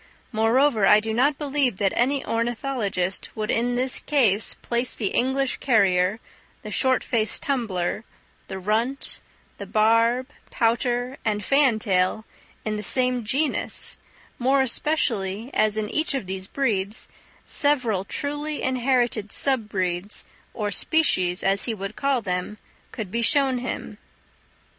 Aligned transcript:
Moreover, 0.31 0.87
I 0.87 0.99
do 0.99 1.13
not 1.13 1.37
believe 1.37 1.77
that 1.77 1.93
any 1.95 2.25
ornithologist 2.25 3.29
would 3.35 3.51
in 3.51 3.75
this 3.75 3.99
case 3.99 4.55
place 4.63 4.95
the 4.95 5.09
English 5.09 5.57
carrier, 5.57 6.19
the 6.63 6.71
short 6.71 7.03
faced 7.03 7.43
tumbler, 7.43 8.03
the 8.47 8.57
runt, 8.57 9.21
the 9.59 9.67
barb, 9.67 10.29
pouter, 10.49 11.17
and 11.23 11.45
fantail 11.45 12.25
in 12.65 12.77
the 12.77 12.81
same 12.81 13.23
genus; 13.23 13.99
more 14.39 14.63
especially 14.63 15.53
as 15.53 15.77
in 15.77 15.87
each 15.87 16.15
of 16.15 16.25
these 16.25 16.47
breeds 16.47 17.07
several 17.45 18.03
truly 18.03 18.63
inherited 18.63 19.31
sub 19.31 19.69
breeds, 19.69 20.25
or 20.55 20.71
species, 20.71 21.43
as 21.43 21.65
he 21.65 21.75
would 21.75 21.95
call 21.95 22.23
them, 22.23 22.57
could 22.91 23.11
be 23.11 23.21
shown 23.21 23.59
him. 23.59 23.99